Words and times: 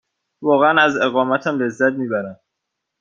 واقعاً 0.41 0.81
از 0.85 0.97
اقامتم 0.97 1.59
لذت 1.59 1.93
بردم. 2.11 2.39